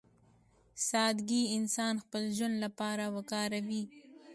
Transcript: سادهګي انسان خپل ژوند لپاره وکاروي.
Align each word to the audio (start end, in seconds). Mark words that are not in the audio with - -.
سادهګي 0.89 1.41
انسان 1.57 1.93
خپل 2.03 2.23
ژوند 2.37 2.55
لپاره 2.65 3.05
وکاروي. 3.15 3.83